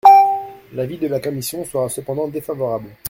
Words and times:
L’avis 0.73 0.97
de 0.97 1.05
la 1.05 1.19
commission 1.19 1.63
sera 1.63 1.87
cependant 1.87 2.27
défavorable. 2.27 2.89